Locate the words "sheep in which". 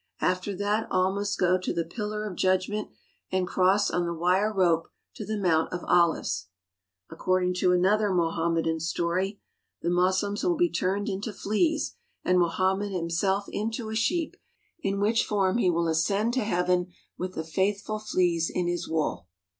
13.95-15.23